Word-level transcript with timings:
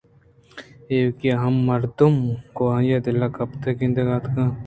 ایوکءَ 0.91 1.39
ہمے 1.43 1.61
مردم 1.69 2.13
گوں 2.55 2.69
آئی 2.75 2.89
ءَ 2.95 3.03
دل 3.05 3.17
پہک 3.35 3.65
گندگ 3.79 4.07
ءَاتک 4.09 4.35
اَنت 4.39 4.55